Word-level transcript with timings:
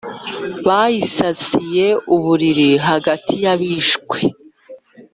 Bayisasiye 0.67 1.87
uburiri 2.15 2.69
hagati 2.87 3.33
y 3.43 3.47
abishwe 3.53 4.17